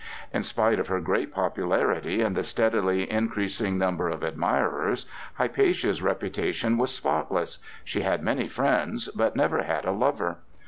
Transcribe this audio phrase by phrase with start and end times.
[0.33, 6.79] In spite of her great popularity and the steadily increasing number of admirers, Hypatia's reputation
[6.79, 10.37] was spotless; she had many friends, but never had a lover.